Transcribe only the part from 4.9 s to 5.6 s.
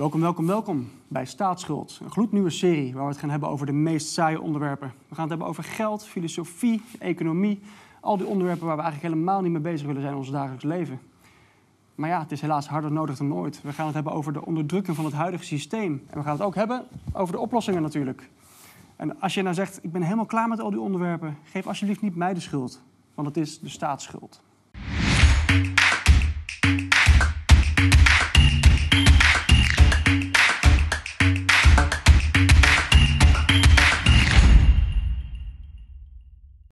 We gaan het hebben